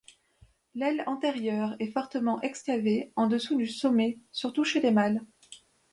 [0.73, 5.21] L'aile antérieure est fortement excavée en dessous du sommet surtout chez les mâles.